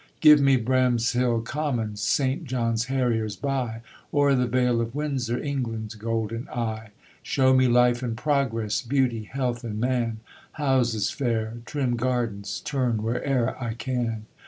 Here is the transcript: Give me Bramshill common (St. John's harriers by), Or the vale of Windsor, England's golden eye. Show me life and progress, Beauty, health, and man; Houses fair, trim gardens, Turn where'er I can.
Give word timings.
Give 0.19 0.41
me 0.41 0.57
Bramshill 0.57 1.41
common 1.45 1.95
(St. 1.95 2.43
John's 2.45 2.85
harriers 2.85 3.35
by), 3.35 3.81
Or 4.11 4.33
the 4.33 4.47
vale 4.47 4.81
of 4.81 4.95
Windsor, 4.95 5.37
England's 5.39 5.93
golden 5.93 6.49
eye. 6.49 6.89
Show 7.21 7.53
me 7.53 7.67
life 7.67 8.01
and 8.01 8.17
progress, 8.17 8.81
Beauty, 8.81 9.25
health, 9.25 9.63
and 9.63 9.79
man; 9.79 10.21
Houses 10.53 11.11
fair, 11.11 11.57
trim 11.67 11.97
gardens, 11.97 12.61
Turn 12.61 13.03
where'er 13.03 13.55
I 13.63 13.75
can. 13.75 14.25